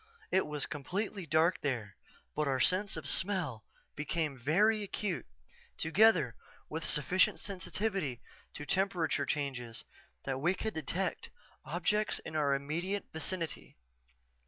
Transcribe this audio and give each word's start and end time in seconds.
It 0.31 0.47
was 0.47 0.65
completely 0.65 1.27
dark 1.27 1.61
there 1.61 1.95
but 2.35 2.47
our 2.47 2.59
sense 2.59 2.97
of 2.97 3.05
smell 3.07 3.63
became 3.95 4.35
very 4.35 4.81
acute, 4.81 5.27
together 5.77 6.35
with 6.69 6.83
sufficient 6.83 7.37
sensitivity 7.39 8.19
to 8.55 8.65
temperature 8.65 9.27
changes 9.27 9.83
that 10.25 10.41
we 10.41 10.55
could 10.55 10.73
detect 10.73 11.29
objects 11.65 12.17
in 12.25 12.35
our 12.35 12.55
immediate 12.55 13.05
vicinity. 13.13 13.77